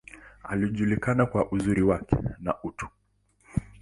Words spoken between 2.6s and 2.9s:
utu.